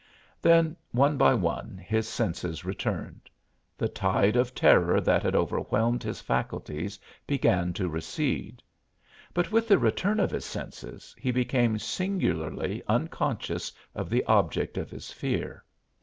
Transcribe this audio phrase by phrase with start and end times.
[0.41, 3.29] Then, one by one, his senses returned;
[3.77, 8.63] the tide of terror that had overwhelmed his faculties began to recede.
[9.31, 14.89] But with the return of his senses he became singularly unconscious of the object of
[14.89, 15.63] his fear.